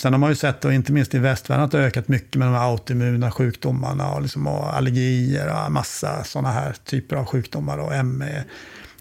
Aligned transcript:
Sen 0.00 0.12
har 0.12 0.18
man 0.20 0.30
ju 0.30 0.36
sett, 0.36 0.64
och 0.64 0.72
inte 0.74 0.92
minst 0.92 1.14
i 1.14 1.18
västvärlden, 1.18 1.64
att 1.64 1.70
det 1.70 1.78
har 1.78 1.84
ökat 1.84 2.08
mycket 2.08 2.34
med 2.34 2.48
de 2.48 2.54
här 2.54 2.70
autoimmuna 2.70 3.30
sjukdomarna 3.30 4.10
och, 4.10 4.22
liksom, 4.22 4.46
och 4.46 4.76
allergier 4.76 5.64
och 5.64 5.72
massa 5.72 6.24
sådana 6.24 6.50
här 6.50 6.76
typer 6.84 7.16
av 7.16 7.24
sjukdomar 7.24 7.78
och 7.78 8.04
ME. 8.04 8.44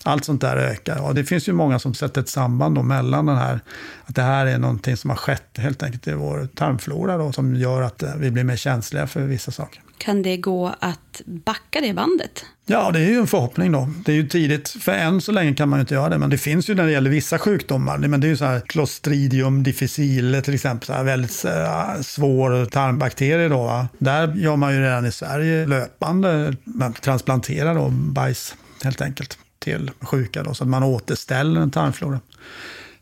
Allt 0.03 0.25
sånt 0.25 0.41
där 0.41 0.57
ökar. 0.57 1.01
Och 1.01 1.15
det 1.15 1.23
finns 1.23 1.49
ju 1.49 1.53
många 1.53 1.79
som 1.79 1.93
sätter 1.93 2.21
ett 2.21 2.29
samband 2.29 2.83
mellan 2.83 3.25
den 3.25 3.37
här, 3.37 3.59
att 4.05 4.15
det 4.15 4.21
här 4.21 4.45
är 4.45 4.57
någonting 4.57 4.97
som 4.97 5.09
har 5.09 5.17
skett 5.17 5.57
helt 5.57 5.83
enkelt 5.83 6.07
i 6.07 6.13
vår 6.13 6.47
tarmflora 6.55 7.17
då, 7.17 7.31
som 7.31 7.55
gör 7.55 7.81
att 7.81 8.03
eh, 8.03 8.15
vi 8.15 8.31
blir 8.31 8.43
mer 8.43 8.55
känsliga 8.55 9.07
för 9.07 9.21
vissa 9.21 9.51
saker. 9.51 9.81
Kan 9.97 10.21
det 10.21 10.37
gå 10.37 10.75
att 10.79 11.21
backa 11.25 11.81
det 11.81 11.93
bandet? 11.93 12.45
Ja, 12.65 12.91
det 12.91 12.99
är 12.99 13.09
ju 13.09 13.19
en 13.19 13.27
förhoppning 13.27 13.71
då. 13.71 13.89
Det 14.05 14.11
är 14.11 14.15
ju 14.15 14.27
tidigt, 14.27 14.69
för 14.69 14.91
än 14.91 15.21
så 15.21 15.31
länge 15.31 15.53
kan 15.53 15.69
man 15.69 15.79
ju 15.79 15.81
inte 15.81 15.93
göra 15.93 16.09
det. 16.09 16.17
Men 16.17 16.29
det 16.29 16.37
finns 16.37 16.69
ju 16.69 16.75
när 16.75 16.85
det 16.85 16.91
gäller 16.91 17.09
vissa 17.09 17.39
sjukdomar. 17.39 17.97
Men 17.97 18.21
det 18.21 18.27
är 18.27 18.29
ju 18.29 18.37
så 18.37 18.45
här 18.45 18.59
Clostridium 18.59 19.63
difficile 19.63 20.41
till 20.41 20.53
exempel, 20.53 20.87
så 20.87 20.93
här 20.93 21.03
väldigt 21.03 21.45
uh, 21.45 22.01
svår 22.01 22.65
tarmbakterie 22.65 23.47
då. 23.47 23.63
Va? 23.63 23.87
Där 23.97 24.33
gör 24.35 24.55
man 24.55 24.73
ju 24.73 24.81
redan 24.81 25.05
i 25.05 25.11
Sverige 25.11 25.65
löpande, 25.65 26.55
man 26.63 26.93
transplanterar 26.93 27.75
då 27.75 27.89
bajs 27.89 28.55
helt 28.83 29.01
enkelt 29.01 29.37
till 29.59 29.91
sjuka 30.01 30.43
då, 30.43 30.53
så 30.53 30.63
att 30.63 30.69
man 30.69 30.83
återställer 30.83 31.61
en 31.61 31.71
tarmflora. 31.71 32.19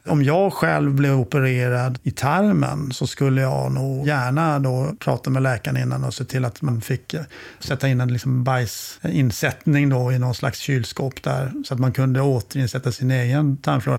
Om 0.06 0.24
jag 0.24 0.54
själv 0.54 0.94
blev 0.94 1.20
opererad 1.20 2.00
i 2.04 2.12
tarmen 2.12 2.92
så 2.92 3.08
skulle 3.08 3.42
jag 3.42 3.72
nog 3.72 4.08
gärna 4.08 4.60
då 4.60 4.96
prata 5.00 5.30
med 5.30 5.44
läkaren 5.44 5.78
innan 5.78 6.04
och 6.04 6.14
se 6.14 6.26
till 6.26 6.46
att 6.46 6.62
man 6.62 6.82
fick 6.82 7.16
sätta 7.60 7.88
in 7.88 8.02
en 8.02 8.14
liksom 8.14 8.44
bajsinsättning 8.44 9.90
då 9.90 10.12
i 10.12 10.20
någon 10.20 10.36
slags 10.36 10.60
kylskåp 10.60 11.24
där 11.24 11.54
så 11.66 11.74
att 11.74 11.80
man 11.80 11.94
kunde 11.94 12.22
återinsätta 12.22 12.92
sin 12.92 13.12
egen 13.12 13.58
tarmflora. 13.58 13.98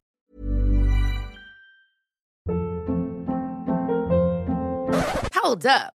Hold 5.44 5.66
up. 5.66 5.97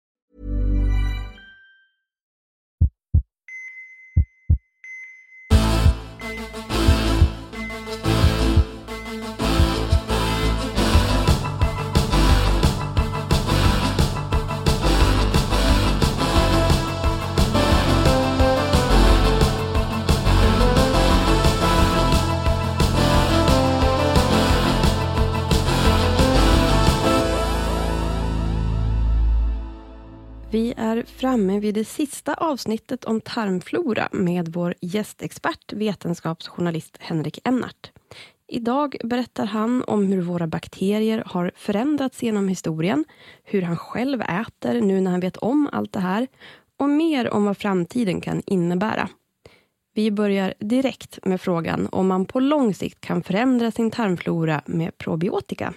är 30.97 31.03
framme 31.03 31.59
vid 31.59 31.75
det 31.75 31.85
sista 31.85 32.33
avsnittet 32.33 33.05
om 33.05 33.21
tarmflora 33.21 34.09
med 34.11 34.47
vår 34.53 34.75
gästexpert, 34.81 35.73
vetenskapsjournalist 35.73 36.97
Henrik 36.99 37.39
Ennart. 37.43 37.91
Idag 38.47 38.95
berättar 39.03 39.45
han 39.45 39.83
om 39.83 40.07
hur 40.07 40.21
våra 40.21 40.47
bakterier 40.47 41.23
har 41.25 41.51
förändrats 41.55 42.23
genom 42.23 42.47
historien, 42.47 43.05
hur 43.43 43.61
han 43.61 43.77
själv 43.77 44.21
äter 44.21 44.81
nu 44.81 45.01
när 45.01 45.11
han 45.11 45.19
vet 45.19 45.37
om 45.37 45.69
allt 45.71 45.93
det 45.93 45.99
här 45.99 46.27
och 46.77 46.89
mer 46.89 47.29
om 47.29 47.45
vad 47.45 47.57
framtiden 47.57 48.21
kan 48.21 48.41
innebära. 48.45 49.09
Vi 49.93 50.11
börjar 50.11 50.53
direkt 50.59 51.25
med 51.25 51.41
frågan 51.41 51.87
om 51.91 52.07
man 52.07 52.25
på 52.25 52.39
lång 52.39 52.73
sikt 52.73 53.01
kan 53.01 53.23
förändra 53.23 53.71
sin 53.71 53.91
tarmflora 53.91 54.61
med 54.65 54.97
probiotika. 54.97 55.73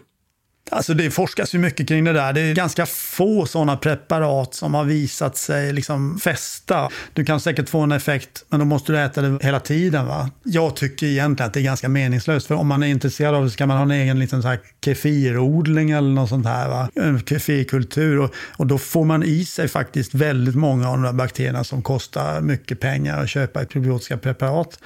Alltså 0.70 0.94
det 0.94 1.10
forskas 1.10 1.54
ju 1.54 1.58
mycket 1.58 1.88
kring 1.88 2.04
det 2.04 2.12
där. 2.12 2.32
Det 2.32 2.40
är 2.40 2.54
ganska 2.54 2.86
få 2.86 3.46
sådana 3.46 3.76
preparat 3.76 4.54
som 4.54 4.74
har 4.74 4.84
visat 4.84 5.36
sig 5.36 5.72
liksom 5.72 6.18
fästa. 6.18 6.90
Du 7.12 7.24
kan 7.24 7.40
säkert 7.40 7.68
få 7.68 7.80
en 7.80 7.92
effekt, 7.92 8.44
men 8.48 8.60
då 8.60 8.66
måste 8.66 8.92
du 8.92 9.00
äta 9.00 9.22
det 9.22 9.44
hela 9.44 9.60
tiden. 9.60 10.06
Va? 10.06 10.30
Jag 10.42 10.76
tycker 10.76 11.06
egentligen 11.06 11.46
att 11.46 11.54
det 11.54 11.60
är 11.60 11.64
ganska 11.64 11.88
meningslöst, 11.88 12.46
för 12.46 12.54
om 12.54 12.66
man 12.66 12.82
är 12.82 12.86
intresserad 12.86 13.34
av 13.34 13.44
det 13.44 13.50
så 13.50 13.56
kan 13.56 13.68
man 13.68 13.76
ha 13.76 13.84
en 13.84 13.90
egen 13.90 14.18
liten 14.18 14.42
så 14.42 14.48
här 14.48 14.60
kefirodling 14.84 15.90
eller 15.90 16.10
något 16.10 16.28
sånt 16.28 16.46
här. 16.46 16.68
Va? 16.68 16.88
En 16.94 17.20
kefirkultur. 17.20 18.18
Och, 18.18 18.34
och 18.56 18.66
då 18.66 18.78
får 18.78 19.04
man 19.04 19.22
i 19.22 19.44
sig 19.44 19.68
faktiskt 19.68 20.14
väldigt 20.14 20.54
många 20.54 20.88
av 20.88 20.96
de 20.96 21.02
där 21.02 21.12
bakterierna 21.12 21.64
som 21.64 21.82
kostar 21.82 22.40
mycket 22.40 22.80
pengar 22.80 23.22
att 23.22 23.30
köpa 23.30 23.62
i 23.62 23.66
probiotiska 23.66 24.16
preparat 24.16 24.78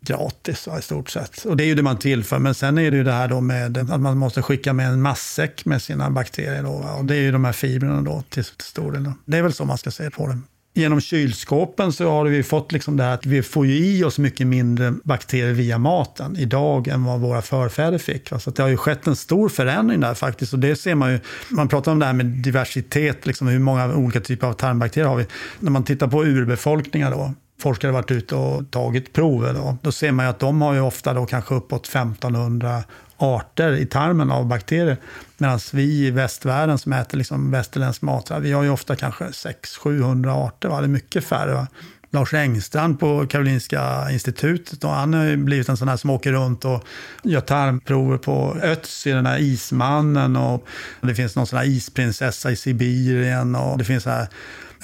gratis 0.00 0.68
i 0.78 0.82
stort 0.82 1.10
sett. 1.10 1.44
Och 1.44 1.56
det 1.56 1.64
är 1.64 1.66
ju 1.66 1.74
det 1.74 1.82
man 1.82 1.98
tillför. 1.98 2.38
Men 2.38 2.54
sen 2.54 2.78
är 2.78 2.90
det 2.90 2.96
ju 2.96 3.04
det 3.04 3.12
här 3.12 3.28
då 3.28 3.40
med 3.40 3.90
att 3.90 4.00
man 4.00 4.18
måste 4.18 4.42
skicka 4.42 4.72
med 4.72 4.86
en 4.86 5.02
matsäck 5.02 5.64
med 5.64 5.82
sina 5.82 6.10
bakterier. 6.10 6.62
Då, 6.62 6.70
och 6.70 7.04
det 7.04 7.16
är 7.16 7.20
ju 7.20 7.32
de 7.32 7.44
här 7.44 7.52
fibrerna 7.52 8.02
då 8.02 8.22
till 8.28 8.44
stor 8.44 8.92
del. 8.92 9.12
Det 9.24 9.38
är 9.38 9.42
väl 9.42 9.52
så 9.52 9.64
man 9.64 9.78
ska 9.78 9.90
se 9.90 10.10
på 10.10 10.26
det. 10.26 10.38
Genom 10.74 11.00
kylskåpen 11.00 11.92
så 11.92 12.10
har 12.10 12.24
vi 12.24 12.42
fått 12.42 12.72
liksom 12.72 12.96
det 12.96 13.02
här 13.02 13.14
att 13.14 13.26
vi 13.26 13.42
får 13.42 13.66
ju 13.66 13.74
i 13.74 14.04
oss 14.04 14.18
mycket 14.18 14.46
mindre 14.46 14.94
bakterier 15.04 15.52
via 15.52 15.78
maten 15.78 16.36
idag 16.36 16.88
än 16.88 17.04
vad 17.04 17.20
våra 17.20 17.42
förfäder 17.42 17.98
fick. 17.98 18.28
Så 18.40 18.50
det 18.50 18.62
har 18.62 18.68
ju 18.68 18.76
skett 18.76 19.06
en 19.06 19.16
stor 19.16 19.48
förändring 19.48 20.00
där 20.00 20.14
faktiskt. 20.14 20.52
Och 20.52 20.58
det 20.58 20.76
ser 20.76 20.94
man 20.94 21.12
ju, 21.12 21.20
man 21.48 21.68
pratar 21.68 21.92
om 21.92 21.98
det 21.98 22.06
här 22.06 22.12
med 22.12 22.26
diversitet, 22.26 23.26
liksom 23.26 23.46
hur 23.46 23.58
många 23.58 23.94
olika 23.94 24.20
typer 24.20 24.46
av 24.46 24.52
tarmbakterier 24.52 25.08
har 25.08 25.16
vi. 25.16 25.26
När 25.58 25.70
man 25.70 25.84
tittar 25.84 26.08
på 26.08 26.24
urbefolkningar 26.24 27.10
då, 27.10 27.34
forskare 27.60 27.92
varit 27.92 28.10
ute 28.10 28.34
och 28.34 28.70
tagit 28.70 29.12
prover. 29.12 29.54
Då, 29.54 29.76
då 29.82 29.92
ser 29.92 30.12
man 30.12 30.26
ju 30.26 30.30
att 30.30 30.38
de 30.38 30.62
har 30.62 30.74
ju 30.74 30.80
ofta 30.80 31.14
då 31.14 31.26
kanske 31.26 31.54
uppåt 31.54 31.86
1500 31.86 32.82
arter 33.16 33.72
i 33.72 33.86
tarmen 33.86 34.30
av 34.30 34.46
bakterier. 34.46 34.96
Medan 35.38 35.60
vi 35.72 35.82
i 35.82 36.10
västvärlden 36.10 36.78
som 36.78 36.92
äter 36.92 37.18
liksom 37.18 37.50
västerländsk 37.50 38.02
mat, 38.02 38.30
vi 38.40 38.52
har 38.52 38.62
ju 38.62 38.70
ofta 38.70 38.96
kanske 38.96 39.24
600-700 39.24 40.46
arter. 40.46 40.68
Va? 40.68 40.80
Det 40.80 40.86
är 40.86 40.88
mycket 40.88 41.24
färre. 41.24 41.54
Va? 41.54 41.66
Lars 42.12 42.34
Engstrand 42.34 43.00
på 43.00 43.26
Karolinska 43.26 44.10
institutet. 44.10 44.84
Och 44.84 44.90
han 44.90 45.14
har 45.14 45.24
ju 45.24 45.36
blivit 45.36 45.68
en 45.68 45.76
sån 45.76 45.88
här 45.88 45.96
som 45.96 46.10
åker 46.10 46.32
runt 46.32 46.64
och 46.64 46.84
gör 47.22 47.40
tarmprover 47.40 48.18
på 48.18 48.56
Ötzi, 48.62 49.10
den 49.10 49.26
här 49.26 49.38
ismannen. 49.38 50.36
Och 50.36 50.66
det 51.00 51.14
finns 51.14 51.36
någon 51.36 51.46
sån 51.46 51.58
här 51.58 51.66
isprinsessa 51.66 52.50
i 52.50 52.56
Sibirien. 52.56 53.54
Och 53.54 53.78
det 53.78 53.84
finns 53.84 54.02
så 54.02 54.10
här 54.10 54.28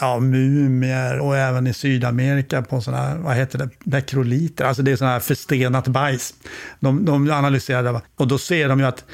ja, 0.00 0.20
mumier 0.20 1.19
och 1.19 1.37
även 1.37 1.66
i 1.66 1.75
Sydamerika 1.75 2.62
på 2.62 2.81
sådana 2.81 3.02
här, 3.02 3.16
vad 3.16 3.37
heter 3.37 3.58
det, 3.58 3.69
nekroliter, 3.84 4.64
alltså 4.64 4.82
det 4.82 4.93
är 4.93 4.96
sådana 4.96 5.12
här 5.12 5.20
förstenat 5.20 5.88
bajs. 5.88 6.34
De, 6.81 7.04
de 7.04 7.31
analyserade 7.31 8.00
och 8.16 8.28
då 8.28 8.38
ser 8.38 8.69
de 8.69 8.81
ju 8.81 8.87
att 8.87 9.04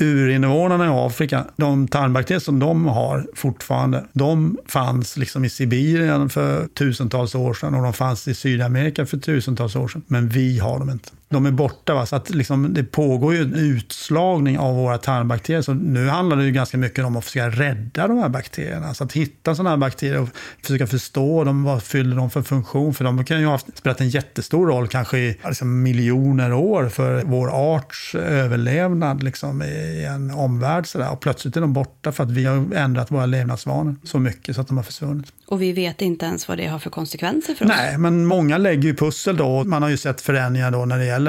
Urinvånarna 0.00 0.86
i 0.86 0.88
Afrika, 0.88 1.44
de 1.56 1.88
tarmbakterier 1.88 2.40
som 2.40 2.58
de 2.58 2.86
har 2.86 3.26
fortfarande, 3.34 4.04
de 4.12 4.58
fanns 4.66 5.16
liksom 5.16 5.44
i 5.44 5.50
Sibirien 5.50 6.30
för 6.30 6.66
tusentals 6.66 7.34
år 7.34 7.54
sedan 7.54 7.74
och 7.74 7.82
de 7.82 7.92
fanns 7.92 8.28
i 8.28 8.34
Sydamerika 8.34 9.06
för 9.06 9.18
tusentals 9.18 9.76
år 9.76 9.88
sedan. 9.88 10.02
Men 10.06 10.28
vi 10.28 10.58
har 10.58 10.78
dem 10.78 10.90
inte 10.90 11.10
de 11.30 11.46
är 11.46 11.50
borta. 11.50 11.94
Va? 11.94 12.06
Så 12.06 12.16
att 12.16 12.30
liksom, 12.30 12.74
det 12.74 12.84
pågår 12.84 13.34
ju 13.34 13.42
en 13.42 13.54
utslagning 13.54 14.58
av 14.58 14.76
våra 14.76 14.98
tarmbakterier. 14.98 15.62
Så 15.62 15.74
nu 15.74 16.08
handlar 16.08 16.36
det 16.36 16.44
ju 16.44 16.50
ganska 16.50 16.78
mycket 16.78 17.04
om 17.04 17.16
att 17.16 17.24
försöka 17.24 17.48
rädda 17.48 18.08
de 18.08 18.18
här 18.18 18.28
bakterierna. 18.28 18.94
Så 18.94 19.04
att 19.04 19.12
hitta 19.12 19.54
sådana 19.54 19.70
här 19.70 19.76
bakterier 19.76 20.20
och 20.20 20.28
försöka 20.62 20.86
förstå 20.86 21.44
dem, 21.44 21.64
vad 21.64 21.82
fyller 21.82 22.16
de 22.16 22.30
för 22.30 22.42
funktion? 22.42 22.94
För 22.94 23.04
de 23.04 23.24
kan 23.24 23.40
ju 23.40 23.46
ha 23.46 23.58
spelat 23.58 24.00
en 24.00 24.08
jättestor 24.08 24.66
roll, 24.66 24.88
kanske 24.88 25.18
i 25.18 25.36
liksom, 25.46 25.82
miljoner 25.82 26.52
år, 26.52 26.88
för 26.88 27.22
vår 27.24 27.76
arts 27.76 28.14
överlevnad 28.14 29.22
liksom, 29.22 29.62
i 29.62 30.06
en 30.08 30.30
omvärld. 30.30 30.86
Så 30.86 30.98
där. 30.98 31.12
Och 31.12 31.20
plötsligt 31.20 31.56
är 31.56 31.60
de 31.60 31.72
borta 31.72 32.12
för 32.12 32.24
att 32.24 32.30
vi 32.30 32.44
har 32.44 32.74
ändrat 32.74 33.10
våra 33.10 33.26
levnadsvanor 33.26 33.96
så 34.04 34.18
mycket 34.18 34.54
så 34.54 34.60
att 34.60 34.68
de 34.68 34.76
har 34.76 34.84
försvunnit. 34.84 35.32
Och 35.46 35.62
vi 35.62 35.72
vet 35.72 36.02
inte 36.02 36.26
ens 36.26 36.48
vad 36.48 36.58
det 36.58 36.66
har 36.66 36.78
för 36.78 36.90
konsekvenser 36.90 37.54
för 37.54 37.64
oss. 37.64 37.72
Nej, 37.76 37.98
men 37.98 38.26
många 38.26 38.58
lägger 38.58 38.82
ju 38.82 38.96
pussel 38.96 39.36
då. 39.36 39.64
Man 39.64 39.82
har 39.82 39.88
ju 39.88 39.96
sett 39.96 40.20
förändringar 40.20 40.70
då 40.70 40.84
när 40.84 40.98
det 40.98 41.04
gäller 41.04 41.19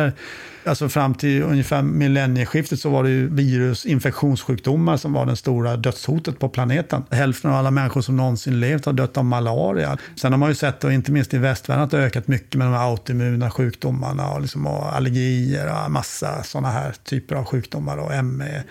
Alltså 0.66 0.90
fram 0.90 1.16
till 1.16 1.44
ungefär 1.44 1.82
millennieskiftet 1.82 2.80
så 2.80 2.90
var 2.90 3.04
det 3.04 3.10
ju 3.10 3.36
virus, 3.36 3.86
infektionssjukdomar 3.86 4.98
som 4.98 5.14
var 5.14 5.26
det 5.26 5.36
stora 5.36 5.78
dödshotet 5.78 6.40
på 6.40 6.50
planeten. 6.50 7.04
Hälften 7.10 7.52
av 7.52 7.58
alla 7.58 7.72
människor 7.72 8.02
som 8.02 8.18
någonsin 8.18 8.60
levt 8.60 8.86
har 8.86 8.94
dött 8.94 9.18
av 9.18 9.26
malaria. 9.26 9.98
Sen 10.16 10.32
har 10.32 10.40
man 10.40 10.50
ju 10.50 10.56
sett, 10.56 10.84
och 10.84 10.94
inte 10.94 11.12
minst 11.12 11.34
i 11.34 11.38
västvärlden, 11.38 11.84
att 11.84 11.92
det 11.92 11.98
har 11.98 12.04
ökat 12.04 12.28
mycket 12.28 12.56
med 12.56 12.68
de 12.68 12.74
här 12.74 12.90
autoimmuna 12.90 13.52
sjukdomarna 13.52 14.30
och, 14.30 14.42
liksom, 14.42 14.68
och 14.68 14.96
allergier 14.96 15.86
och 15.86 15.92
massa 15.92 16.44
sådana 16.44 16.70
här 16.70 16.96
typer 17.04 17.36
av 17.36 17.46
sjukdomar 17.46 17.98
och 17.98 18.26
ME. 18.26 18.64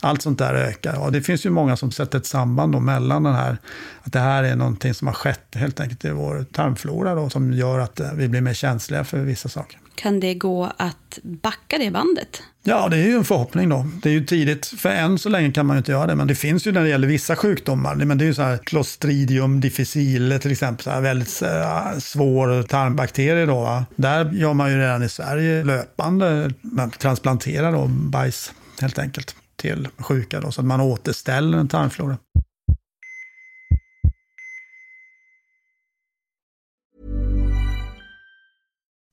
Allt 0.00 0.22
sånt 0.22 0.38
där 0.38 0.54
ökar. 0.54 1.04
Och 1.04 1.12
det 1.12 1.22
finns 1.22 1.46
ju 1.46 1.50
många 1.50 1.76
som 1.76 1.90
sätter 1.90 2.18
ett 2.18 2.26
samband 2.26 2.72
då 2.72 2.80
mellan 2.80 3.22
den 3.22 3.34
här, 3.34 3.56
att 4.02 4.12
det 4.12 4.20
här 4.20 4.44
är 4.44 4.56
någonting 4.56 4.94
som 4.94 5.06
har 5.06 5.14
skett 5.14 5.54
helt 5.54 5.80
enkelt 5.80 6.04
i 6.04 6.10
vår 6.10 6.44
tarmflora 6.52 7.14
då, 7.14 7.30
som 7.30 7.52
gör 7.52 7.78
att 7.78 8.00
eh, 8.00 8.12
vi 8.14 8.28
blir 8.28 8.40
mer 8.40 8.54
känsliga 8.54 9.04
för 9.04 9.18
vissa 9.18 9.48
saker. 9.48 9.78
Kan 9.98 10.20
det 10.20 10.34
gå 10.34 10.72
att 10.76 11.18
backa 11.22 11.78
det 11.78 11.90
bandet? 11.90 12.42
Ja, 12.62 12.88
det 12.88 12.96
är 12.96 13.06
ju 13.06 13.16
en 13.16 13.24
förhoppning 13.24 13.68
då. 13.68 13.86
Det 14.02 14.08
är 14.08 14.12
ju 14.12 14.24
tidigt, 14.24 14.66
för 14.66 14.88
än 14.88 15.18
så 15.18 15.28
länge 15.28 15.52
kan 15.52 15.66
man 15.66 15.76
ju 15.76 15.78
inte 15.78 15.92
göra 15.92 16.06
det, 16.06 16.14
men 16.14 16.26
det 16.26 16.34
finns 16.34 16.66
ju 16.66 16.72
när 16.72 16.82
det 16.82 16.88
gäller 16.88 17.08
vissa 17.08 17.36
sjukdomar. 17.36 17.94
Men 17.94 18.18
det 18.18 18.24
är 18.24 18.26
ju 18.26 18.34
så 18.34 18.42
här 18.42 18.58
Clostridium 18.58 19.60
difficile 19.60 20.38
till 20.38 20.52
exempel, 20.52 20.84
så 20.84 20.90
här 20.90 21.00
väldigt 21.00 21.42
eh, 21.42 21.98
svår 21.98 22.62
tarmbakterie 22.62 23.46
då. 23.46 23.60
Va? 23.60 23.86
Där 23.96 24.32
gör 24.32 24.54
man 24.54 24.70
ju 24.70 24.78
redan 24.78 25.02
i 25.02 25.08
Sverige 25.08 25.64
löpande, 25.64 26.52
man 26.60 26.90
transplanterar 26.90 27.72
då 27.72 27.86
bajs 27.86 28.52
helt 28.80 28.98
enkelt 28.98 29.34
till 29.56 29.88
sjuka 29.98 30.40
då, 30.40 30.50
så 30.50 30.60
att 30.60 30.66
man 30.66 30.80
återställer 30.80 31.58
en 31.58 31.68
tarmflora. 31.68 32.16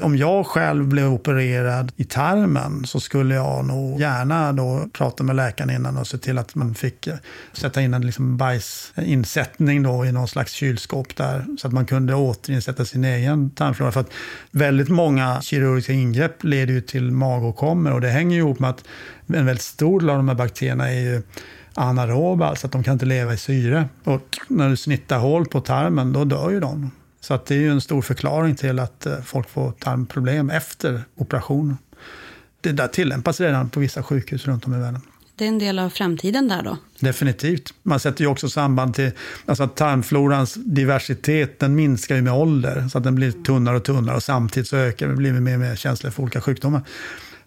Om 0.00 0.16
jag 0.16 0.46
själv 0.46 0.88
blev 0.88 1.12
opererad 1.12 1.92
i 1.96 2.04
tarmen 2.04 2.86
så 2.86 3.00
skulle 3.00 3.34
jag 3.34 3.64
nog 3.64 4.00
gärna 4.00 4.52
då 4.52 4.88
prata 4.92 5.22
med 5.22 5.36
läkaren 5.36 5.70
innan 5.70 5.96
och 5.96 6.06
se 6.06 6.18
till 6.18 6.38
att 6.38 6.54
man 6.54 6.74
fick 6.74 7.06
eh, 7.06 7.14
sätta 7.52 7.82
in 7.82 7.94
en 7.94 8.06
liksom 8.06 8.36
bajsinsättning 8.36 9.82
då 9.82 10.06
i 10.06 10.12
någon 10.12 10.28
slags 10.28 10.52
kylskåp 10.52 11.16
där 11.16 11.46
så 11.58 11.66
att 11.66 11.72
man 11.72 11.86
kunde 11.86 12.14
återinsätta 12.14 12.84
sin 12.84 13.04
egen 13.04 13.50
tarmflora. 13.50 13.92
För 13.92 14.00
att 14.00 14.12
väldigt 14.50 14.88
många 14.88 15.40
kirurgiska 15.42 15.92
ingrepp 15.92 16.44
leder 16.44 16.72
ju 16.72 16.80
till 16.80 17.10
magåkommor 17.10 17.92
och 17.92 18.00
det 18.00 18.08
hänger 18.08 18.38
ihop 18.38 18.58
med 18.58 18.70
att 18.70 18.84
en 19.26 19.46
väldigt 19.46 19.64
stor 19.64 20.00
del 20.00 20.10
av 20.10 20.16
de 20.16 20.28
här 20.28 20.36
bakterierna 20.36 20.90
är 20.90 21.00
ju 21.00 21.22
anaeroba, 21.74 22.46
alltså 22.46 22.66
att 22.66 22.72
de 22.72 22.82
kan 22.82 22.92
inte 22.92 23.06
leva 23.06 23.34
i 23.34 23.36
syre. 23.36 23.88
Och 24.04 24.38
när 24.48 24.68
du 24.68 24.76
snittar 24.76 25.18
hål 25.18 25.46
på 25.46 25.60
tarmen, 25.60 26.12
då 26.12 26.24
dör 26.24 26.50
ju 26.50 26.60
de. 26.60 26.90
Så 27.20 27.34
att 27.34 27.46
det 27.46 27.54
är 27.54 27.58
ju 27.58 27.70
en 27.70 27.80
stor 27.80 28.02
förklaring 28.02 28.56
till 28.56 28.78
att 28.78 29.06
eh, 29.06 29.20
folk 29.24 29.48
får 29.48 29.72
tarmproblem 29.72 30.50
efter 30.50 31.02
operationen. 31.16 31.78
Det 32.60 32.72
där 32.72 32.88
tillämpas 32.88 33.40
redan 33.40 33.70
på 33.70 33.80
vissa 33.80 34.02
sjukhus 34.02 34.46
runt 34.46 34.66
om 34.66 34.74
i 34.74 34.78
världen. 34.78 35.00
Det 35.36 35.44
är 35.44 35.48
en 35.48 35.58
del 35.58 35.78
av 35.78 35.90
framtiden 35.90 36.48
där 36.48 36.62
då? 36.62 36.76
Definitivt. 37.00 37.74
Man 37.82 38.00
sätter 38.00 38.24
ju 38.24 38.30
också 38.30 38.48
samband 38.48 38.94
till 38.94 39.10
alltså 39.46 39.62
att 39.62 39.76
tarmflorans 39.76 40.54
diversitet, 40.54 41.58
den 41.58 41.74
minskar 41.74 42.16
ju 42.16 42.22
med 42.22 42.32
ålder. 42.32 42.88
Så 42.88 42.98
att 42.98 43.04
den 43.04 43.14
blir 43.14 43.32
tunnare 43.32 43.76
och 43.76 43.84
tunnare 43.84 44.16
och 44.16 44.22
samtidigt 44.22 44.68
så 44.68 44.76
ökar 44.76 45.08
blir 45.08 45.32
vi 45.32 45.40
mer 45.40 45.54
och 45.54 45.60
mer 45.60 45.76
känsliga 45.76 46.10
för 46.10 46.22
olika 46.22 46.40
sjukdomar. 46.40 46.82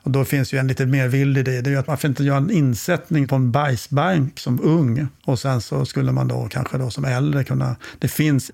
Och 0.04 0.12
då 0.12 0.25
finns 0.25 0.54
ju 0.54 0.58
en 0.58 0.68
lite 0.68 0.86
mer 0.86 1.08
vild 1.08 1.38
idé. 1.38 1.62
Det 1.62 1.70
är 1.70 1.72
ju 1.72 1.78
att 1.78 1.88
man 1.88 1.98
får 1.98 2.10
inte 2.10 2.24
göra 2.24 2.38
en 2.38 2.51
insättning 2.51 3.28
på 3.28 3.36
en 3.36 3.51
bajsbank 3.51 4.40
som 4.40 4.62
ung. 4.63 5.08
Och 5.25 5.40
sen 5.40 5.62
så 5.62 5.86
skulle 5.86 6.12
man 6.12 6.28
då 6.28 6.48
kanske 6.51 6.78
då 6.78 6.90
som 6.90 7.06
äldre 7.06 7.44
kunna... 7.44 7.75
Det 8.00 8.08
finns 8.08 8.51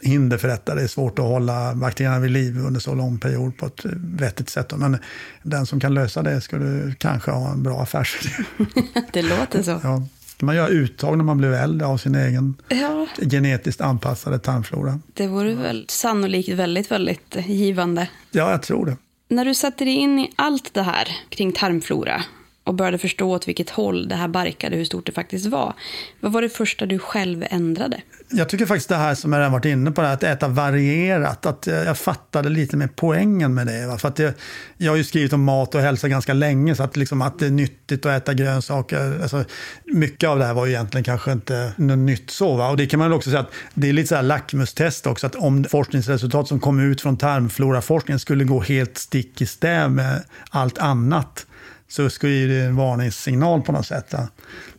hinder 0.00 0.38
för 0.38 0.48
detta. 0.48 0.74
Det 0.74 0.82
är 0.82 0.86
svårt 0.86 1.18
att 1.18 1.24
hålla 1.24 1.74
bakterierna 1.74 2.18
vid 2.18 2.30
liv 2.30 2.58
under 2.58 2.80
så 2.80 2.94
lång 2.94 3.18
period 3.18 3.56
på 3.56 3.66
ett 3.66 3.84
vettigt 3.94 4.50
sätt. 4.50 4.72
Men 4.76 4.98
den 5.42 5.66
som 5.66 5.80
kan 5.80 5.94
lösa 5.94 6.22
det 6.22 6.40
skulle 6.40 6.94
kanske 6.98 7.30
ha 7.30 7.52
en 7.52 7.62
bra 7.62 7.82
affärsidé. 7.82 8.34
det 9.12 9.22
låter 9.22 9.62
så. 9.62 9.80
Ja. 9.82 10.02
Man 10.40 10.56
gör 10.56 10.68
uttag 10.68 11.16
när 11.16 11.24
man 11.24 11.38
blir 11.38 11.52
äldre 11.52 11.86
av 11.86 11.96
sin 11.96 12.14
egen 12.14 12.54
ja. 12.68 13.06
genetiskt 13.30 13.80
anpassade 13.80 14.38
tarmflora. 14.38 15.00
Det 15.14 15.26
vore 15.26 15.54
väl 15.54 15.84
sannolikt 15.88 16.48
väldigt, 16.48 16.90
väldigt 16.90 17.36
givande. 17.46 18.08
Ja, 18.30 18.50
jag 18.50 18.62
tror 18.62 18.86
det. 18.86 18.96
När 19.28 19.44
du 19.44 19.54
satte 19.54 19.84
dig 19.84 19.94
in 19.94 20.18
i 20.18 20.32
allt 20.36 20.74
det 20.74 20.82
här 20.82 21.08
kring 21.28 21.52
tarmflora 21.52 22.22
och 22.68 22.74
började 22.74 22.98
förstå 22.98 23.30
åt 23.30 23.48
vilket 23.48 23.70
håll 23.70 24.08
det 24.08 24.14
här 24.14 24.28
barkade, 24.28 24.76
hur 24.76 24.84
stort 24.84 25.06
det 25.06 25.12
faktiskt 25.12 25.46
var. 25.46 25.74
Vad 26.20 26.32
var 26.32 26.42
det 26.42 26.48
första 26.48 26.86
du 26.86 26.98
själv 26.98 27.44
ändrade? 27.50 28.00
Jag 28.30 28.48
tycker 28.48 28.66
faktiskt 28.66 28.88
det 28.88 28.96
här 28.96 29.14
som 29.14 29.32
jag 29.32 29.40
redan 29.40 29.52
varit 29.52 29.64
inne 29.64 29.90
på, 29.90 30.00
det 30.00 30.06
här, 30.06 30.14
att 30.14 30.22
äta 30.22 30.48
varierat, 30.48 31.46
att 31.46 31.66
eh, 31.66 31.74
jag 31.74 31.98
fattade 31.98 32.48
lite 32.48 32.76
mer 32.76 32.88
poängen 32.96 33.54
med 33.54 33.66
det. 33.66 33.98
För 33.98 34.08
att 34.08 34.18
jag, 34.18 34.32
jag 34.76 34.92
har 34.92 34.96
ju 34.96 35.04
skrivit 35.04 35.32
om 35.32 35.44
mat 35.44 35.74
och 35.74 35.80
hälsa 35.80 36.08
ganska 36.08 36.32
länge, 36.32 36.74
så 36.74 36.82
att, 36.82 36.96
liksom, 36.96 37.22
att 37.22 37.38
det 37.38 37.46
är 37.46 37.50
nyttigt 37.50 38.06
att 38.06 38.22
äta 38.22 38.34
grönsaker. 38.34 39.18
Alltså, 39.22 39.44
mycket 39.84 40.28
av 40.28 40.38
det 40.38 40.44
här 40.44 40.54
var 40.54 40.66
ju 40.66 40.72
egentligen 40.72 41.04
kanske 41.04 41.32
inte 41.32 41.72
något 41.76 41.98
nytt 41.98 42.30
så. 42.30 42.56
Va? 42.56 42.70
Och 42.70 42.76
det 42.76 42.86
kan 42.86 42.98
man 42.98 43.12
också 43.12 43.30
säga 43.30 43.40
att 43.40 43.52
det 43.74 43.88
är 43.88 43.92
lite 43.92 44.08
så 44.08 44.14
här 44.14 44.22
lackmustest 44.22 45.06
också, 45.06 45.26
att 45.26 45.34
om 45.34 45.64
forskningsresultat 45.64 46.48
som 46.48 46.60
kom 46.60 46.80
ut 46.80 47.00
från 47.00 47.16
tarmfloraforskningen 47.16 48.20
skulle 48.20 48.44
gå 48.44 48.60
helt 48.60 48.98
stick 48.98 49.40
i 49.42 49.46
stäv 49.46 49.90
med 49.90 50.24
allt 50.50 50.78
annat, 50.78 51.46
så 51.88 52.10
skulle 52.10 52.46
det 52.46 52.60
en 52.60 52.76
varningssignal 52.76 53.62
på 53.62 53.72
något 53.72 53.86
sätt. 53.86 54.14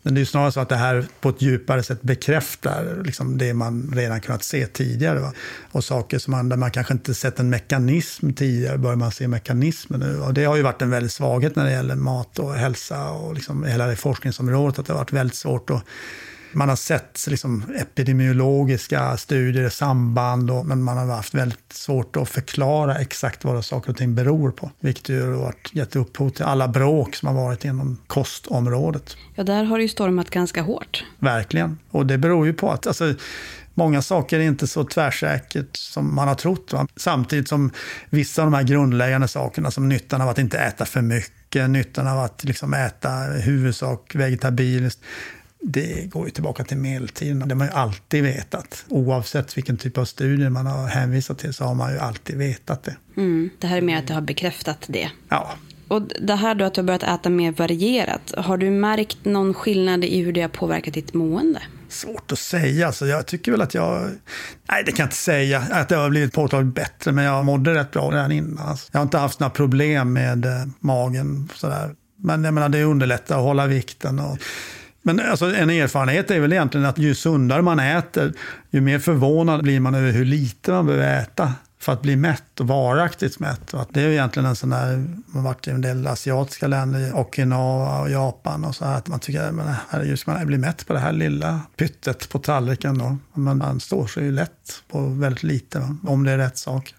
Men 0.02 0.16
det 0.16 0.22
är 0.22 0.26
snarare 0.26 0.52
så 0.52 0.60
att 0.60 0.70
det 0.70 0.76
här 0.76 1.06
på 1.22 1.30
ett 1.30 1.42
djupare 1.42 1.84
sätt 1.84 2.02
bekräftar 2.02 3.02
liksom 3.06 3.38
det 3.38 3.54
man 3.54 3.92
redan 3.96 4.22
kunnat 4.22 4.44
se 4.44 4.68
tidigare. 4.68 5.20
Va? 5.20 5.34
Och 5.72 5.84
saker 5.84 6.20
som 6.20 6.32
man, 6.32 6.50
där 6.50 6.58
man 6.58 6.72
kanske 6.72 6.94
inte 6.94 7.14
sett 7.14 7.40
en 7.40 7.50
mekanism 7.50 8.34
tidigare, 8.34 8.78
börjar 8.78 8.96
man 8.96 9.12
se 9.12 9.28
mekanismer 9.28 9.98
nu. 9.98 10.20
Och 10.20 10.34
det 10.34 10.46
har 10.46 10.56
ju 10.56 10.62
varit 10.62 10.82
en 10.82 10.90
väldig 10.90 11.12
svaghet 11.12 11.56
när 11.56 11.66
det 11.66 11.72
gäller 11.72 11.96
mat 11.96 12.40
och 12.40 12.54
hälsa 12.54 13.10
och 13.10 13.34
liksom 13.34 13.64
hela 13.64 13.88
det 13.88 13.96
forskningsområdet, 13.96 14.80
att 14.80 14.86
det 14.86 14.94
har 14.94 15.00
varit 15.00 15.14
väldigt 15.14 15.38
svårt 15.38 15.70
att 15.70 15.84
man 16.52 16.70
har 16.70 16.76
sett 16.76 17.26
liksom, 17.28 17.64
epidemiologiska 17.76 19.18
studier, 19.18 19.70
samband, 19.70 20.52
och, 20.52 20.66
men 20.66 20.84
man 20.84 20.98
har 20.98 21.06
haft 21.16 21.34
väldigt 21.34 21.74
svårt 21.74 22.16
att 22.16 22.30
förklara 22.30 22.96
exakt 22.96 23.44
vad 23.44 23.66
saker 23.66 23.90
och 23.90 23.98
ting 23.98 24.16
beror 24.16 24.52
på. 24.52 24.72
Vilket 24.80 25.10
ju 25.10 25.34
har 25.34 25.56
gett 25.72 25.96
upphov 25.96 26.30
till 26.30 26.46
alla 26.46 26.68
bråk 26.68 27.16
som 27.16 27.28
har 27.28 27.36
varit 27.36 27.66
inom 27.66 27.98
kostområdet. 28.08 29.18
Ja, 29.36 29.44
där 29.44 29.64
har 29.64 29.78
det 29.78 29.82
ju 29.82 29.90
stormat 29.90 30.30
ganska 30.30 30.62
hårt. 30.62 31.06
Verkligen. 31.20 31.78
Och 31.92 32.06
det 32.06 32.18
beror 32.18 32.46
ju 32.46 32.54
på 32.54 32.72
att 32.72 32.88
alltså, 32.88 33.14
många 33.74 34.02
saker 34.02 34.40
är 34.40 34.44
inte 34.44 34.68
så 34.68 34.84
tvärsäkert 34.84 35.78
som 35.78 36.16
man 36.16 36.28
har 36.28 36.36
trott. 36.36 36.74
Va? 36.74 36.88
Samtidigt 36.96 37.48
som 37.48 37.72
vissa 38.10 38.42
av 38.42 38.52
de 38.52 38.58
här 38.58 38.64
grundläggande 38.64 39.28
sakerna, 39.28 39.72
som 39.72 39.90
nyttan 39.90 40.22
av 40.22 40.30
att 40.30 40.38
inte 40.38 40.58
äta 40.58 40.86
för 40.86 41.02
mycket, 41.02 41.70
nyttan 41.70 42.08
av 42.08 42.20
att 42.20 42.44
liksom 42.44 42.74
äta 42.74 43.10
huvudsak 43.20 44.16
vegetabiliskt, 44.16 45.02
det 45.62 46.10
går 46.10 46.26
ju 46.26 46.32
tillbaka 46.32 46.64
till 46.64 46.78
medeltiden. 46.78 47.40
Det 47.40 47.54
har 47.54 47.56
man 47.56 47.68
ju 47.68 47.74
alltid 47.74 48.24
vetat. 48.24 48.86
Oavsett 48.88 49.58
vilken 49.58 49.78
typ 49.78 49.98
av 49.98 50.06
studier 50.06 50.50
man 50.50 50.66
har 50.66 50.88
hänvisat 50.88 51.38
till 51.38 51.54
så 51.54 51.64
har 51.64 51.76
man 51.76 51.94
ju 51.94 52.00
alltid 52.00 52.38
vetat 52.38 52.84
det. 52.84 52.96
Mm. 53.18 53.50
Det 53.60 53.68
här 53.68 53.78
är 53.78 53.82
mer 53.82 53.98
att 53.98 54.08
du 54.08 54.14
har 54.14 54.22
bekräftat 54.22 54.86
det. 54.88 55.10
Ja. 55.30 55.52
Och 55.88 56.02
det 56.02 56.36
här 56.36 56.56
då 56.56 56.66
att 56.66 56.74
du 56.74 56.82
har 56.82 56.86
börjat 56.86 57.04
äta 57.04 57.30
mer 57.30 57.52
varierat. 57.52 58.34
Har 58.38 58.58
du 58.58 58.72
märkt 58.72 59.26
någon 59.26 59.54
skillnad 59.54 60.06
i 60.06 60.22
hur 60.22 60.34
det 60.34 60.42
har 60.42 60.50
påverkat 60.50 60.94
ditt 60.94 61.14
mående? 61.14 61.62
Svårt 61.90 62.32
att 62.32 62.40
säga. 62.40 62.88
Alltså, 62.88 63.08
jag 63.08 63.26
tycker 63.26 63.52
väl 63.52 63.62
att 63.62 63.74
jag... 63.74 64.10
Nej, 64.72 64.84
det 64.86 64.92
kan 64.92 65.04
jag 65.04 65.08
inte 65.08 65.16
säga. 65.16 65.60
Att 65.72 65.90
det 65.90 65.96
har 65.96 66.10
blivit 66.10 66.34
påtagligt 66.34 66.76
bättre, 66.76 67.12
men 67.12 67.24
jag 67.24 67.46
mådde 67.46 67.74
rätt 67.74 67.92
bra 67.92 68.12
redan 68.12 68.32
innan. 68.32 68.68
Alltså. 68.68 68.90
Jag 68.92 69.00
har 69.00 69.04
inte 69.04 69.18
haft 69.18 69.40
några 69.40 69.52
problem 69.52 70.14
med 70.14 70.46
eh, 70.46 70.66
magen. 70.80 71.50
Sådär. 71.56 71.96
Men 72.18 72.44
jag 72.44 72.54
menar, 72.54 72.70
det 72.70 72.84
underlättar 72.84 73.38
att 73.38 73.44
hålla 73.44 73.68
vikten. 73.68 74.20
Och 74.20 74.38
men 75.02 75.20
alltså, 75.20 75.56
en 75.56 75.70
erfarenhet 75.70 76.32
är 76.32 76.40
väl 76.40 76.54
egentligen 76.54 76.86
att 76.86 76.98
ju 76.98 77.16
sundare 77.16 77.62
man 77.62 77.80
äter, 77.80 78.34
ju 78.70 78.82
mer 78.82 79.00
förvånad 79.00 79.64
blir 79.64 79.80
man 79.80 79.96
över 79.96 80.12
hur 80.12 80.26
lite 80.26 80.72
man 80.72 80.86
behöver 80.86 81.22
äta 81.22 81.54
för 81.80 81.94
att 81.94 82.02
bli 82.02 82.16
mätt 82.16 82.60
och 82.60 82.68
varaktigt 82.68 83.40
mätt. 83.40 83.74
Och 83.74 83.82
att 83.82 83.94
det 83.94 84.02
är 84.02 84.10
egentligen 84.10 84.50
en 84.50 84.56
sån 84.56 84.70
där, 84.70 84.98
man 85.26 85.26
har 85.34 85.42
varit 85.42 85.68
i 85.68 85.72
en 85.72 85.82
del 85.82 86.08
asiatiska 86.08 86.68
länder, 86.68 87.20
Okinawa 87.20 88.02
och 88.02 88.10
Japan 88.10 88.66
och 88.66 88.76
så 88.76 88.86
här, 88.86 88.98
att 88.98 89.08
man 89.08 89.20
tycker, 89.20 89.52
men 89.52 89.76
herregud, 89.90 90.20
man 90.26 90.48
blir 90.48 90.58
mätt 90.58 90.88
på 90.88 90.94
det 90.94 91.00
här 91.00 91.14
lilla 91.14 91.62
pyttet 91.78 92.30
på 92.30 92.40
tallriken 92.40 92.98
då? 92.98 93.18
Men 93.34 93.58
man 93.58 93.80
står 93.80 94.08
sig 94.08 94.24
ju 94.24 94.32
lätt 94.32 94.84
på 94.88 95.02
väldigt 95.02 95.44
lite, 95.44 95.96
om 96.08 96.24
det 96.24 96.32
är 96.32 96.38
rätt 96.38 96.58
sak. 96.58 96.94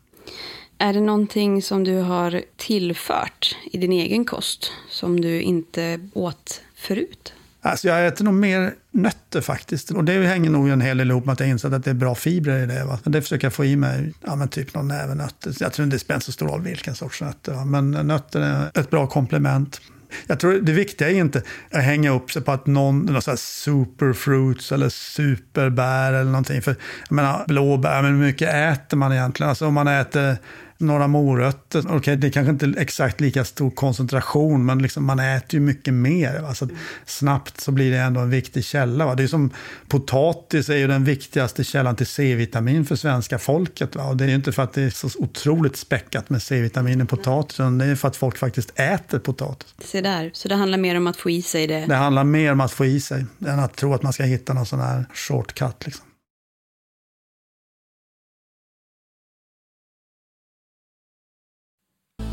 Är 0.78 0.92
det 0.92 1.00
någonting 1.00 1.62
som 1.62 1.84
du 1.84 1.98
har 1.98 2.42
tillfört 2.56 3.56
i 3.72 3.78
din 3.78 3.92
egen 3.92 4.24
kost 4.24 4.72
som 4.90 5.20
du 5.20 5.40
inte 5.40 6.00
åt 6.14 6.60
förut? 6.76 7.34
Alltså 7.62 7.88
jag 7.88 8.06
äter 8.06 8.24
nog 8.24 8.34
mer 8.34 8.74
nötter 8.90 9.40
faktiskt. 9.40 9.90
Och 9.90 10.04
det 10.04 10.26
hänger 10.26 10.50
nog 10.50 10.68
en 10.68 10.80
hel 10.80 10.98
del 10.98 11.10
ihop 11.10 11.24
med 11.24 11.32
att 11.32 11.40
jag 11.40 11.48
insett 11.48 11.72
att 11.72 11.84
det 11.84 11.90
är 11.90 11.94
bra 11.94 12.14
fibrer 12.14 12.62
i 12.62 12.66
det. 12.66 12.84
Va? 12.84 12.98
Det 13.04 13.22
försöker 13.22 13.46
jag 13.46 13.52
få 13.52 13.64
i 13.64 13.76
mig, 13.76 14.14
ja 14.26 14.36
men 14.36 14.48
typ 14.48 14.74
någon 14.74 14.88
näve 14.88 15.14
nötter. 15.14 15.54
Jag 15.60 15.72
tror 15.72 15.84
inte 15.84 15.94
det 15.94 16.00
spelar 16.00 16.20
så 16.20 16.32
stor 16.32 16.48
roll 16.48 16.62
vilken 16.62 16.94
sorts 16.94 17.20
nötter. 17.20 17.52
Va? 17.52 17.64
Men 17.64 17.90
nötter 17.90 18.40
är 18.40 18.80
ett 18.80 18.90
bra 18.90 19.06
komplement. 19.06 19.80
Jag 20.26 20.40
tror 20.40 20.52
det 20.52 20.72
viktiga 20.72 21.10
är 21.10 21.14
inte 21.14 21.42
att 21.70 21.82
hänga 21.82 22.10
upp 22.10 22.32
sig 22.32 22.42
på 22.42 22.52
att 22.52 22.66
någon, 22.66 22.98
någon 22.98 23.22
sån 23.22 23.36
superfruits 23.36 24.72
eller 24.72 24.88
superbär 24.88 26.12
eller 26.12 26.30
någonting. 26.30 26.62
För 26.62 26.76
jag 27.08 27.14
menar 27.14 27.44
blåbär, 27.48 28.02
men 28.02 28.12
hur 28.14 28.26
mycket 28.26 28.54
äter 28.54 28.96
man 28.96 29.12
egentligen? 29.12 29.50
Alltså 29.50 29.66
om 29.66 29.74
man 29.74 29.88
äter 29.88 30.36
några 30.80 31.06
morötter. 31.06 31.78
Okej, 31.78 31.96
okay, 31.96 32.16
det 32.16 32.26
är 32.26 32.30
kanske 32.30 32.50
inte 32.50 32.80
exakt 32.80 33.20
lika 33.20 33.44
stor 33.44 33.70
koncentration, 33.70 34.66
men 34.66 34.82
liksom 34.82 35.04
man 35.04 35.20
äter 35.20 35.54
ju 35.54 35.60
mycket 35.60 35.94
mer. 35.94 36.40
Va? 36.40 36.54
Så 36.54 36.68
snabbt 37.06 37.60
så 37.60 37.72
blir 37.72 37.90
det 37.90 37.98
ändå 37.98 38.20
en 38.20 38.30
viktig 38.30 38.64
källa. 38.64 39.06
Va? 39.06 39.14
Det 39.14 39.22
är 39.22 39.26
som 39.26 39.50
potatis 39.88 40.68
är 40.68 40.76
ju 40.76 40.86
den 40.86 41.04
viktigaste 41.04 41.64
källan 41.64 41.96
till 41.96 42.06
C-vitamin 42.06 42.84
för 42.84 42.96
svenska 42.96 43.38
folket. 43.38 43.96
Va? 43.96 44.04
Och 44.04 44.16
det 44.16 44.24
är 44.24 44.28
ju 44.28 44.34
inte 44.34 44.52
för 44.52 44.62
att 44.62 44.72
det 44.72 44.82
är 44.82 44.90
så 44.90 45.08
otroligt 45.18 45.76
späckat 45.76 46.30
med 46.30 46.42
C-vitamin 46.42 47.00
i 47.00 47.04
potatis, 47.04 47.60
utan 47.60 47.78
det 47.78 47.84
är 47.84 47.94
för 47.94 48.08
att 48.08 48.16
folk 48.16 48.38
faktiskt 48.38 48.72
äter 48.74 49.18
potatis. 49.18 49.74
Se 49.84 50.00
där, 50.00 50.30
så 50.34 50.48
det 50.48 50.54
handlar 50.54 50.78
mer 50.78 50.96
om 50.96 51.06
att 51.06 51.16
få 51.16 51.30
i 51.30 51.42
sig 51.42 51.66
det? 51.66 51.86
Det 51.86 51.94
handlar 51.94 52.24
mer 52.24 52.52
om 52.52 52.60
att 52.60 52.72
få 52.72 52.84
i 52.84 53.00
sig, 53.00 53.26
än 53.46 53.58
att 53.58 53.76
tro 53.76 53.94
att 53.94 54.02
man 54.02 54.12
ska 54.12 54.22
hitta 54.22 54.52
någon 54.52 54.66
sån 54.66 54.80
här 54.80 55.04
shortcut. 55.14 55.86
Liksom. 55.86 56.04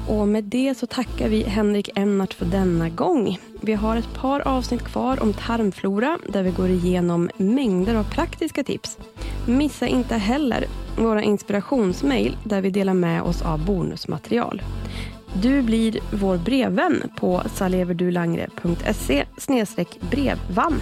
Och 0.08 0.28
med 0.28 0.44
det 0.44 0.78
så 0.78 0.86
tackar 0.86 1.30
vi 1.30 1.44
Henrik 1.44 1.90
Ennart 1.96 2.34
för 2.34 2.46
denna 2.46 2.90
gång. 2.90 3.40
Vi 3.62 3.74
har 3.74 3.98
ett 3.98 4.14
par 4.14 4.48
avsnitt 4.48 4.84
kvar 4.84 5.24
om 5.24 5.34
tarmflora 5.34 6.18
där 6.30 6.44
vi 6.44 6.52
går 6.52 6.70
igenom 6.70 7.30
mängder 7.38 7.96
av 7.96 8.04
praktiska 8.04 8.64
tips. 8.64 8.98
Missa 9.48 9.88
inte 9.88 10.16
heller 10.16 10.66
våra 10.98 11.24
inspirationsmail 11.24 12.38
där 12.44 12.62
vi 12.62 12.70
delar 12.70 12.94
med 12.94 13.22
oss 13.22 13.42
av 13.42 13.66
bonusmaterial. 13.66 14.62
Du 15.34 15.62
blir 15.62 16.00
vår 16.12 16.38
brevvän 16.38 17.04
på 17.18 17.42
saleverdulangre.se 17.54 19.26
brevvann. 20.10 20.82